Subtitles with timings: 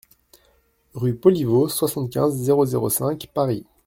[0.95, 3.67] Rue Poliveau, soixante-quinze, zéro zéro cinq Paris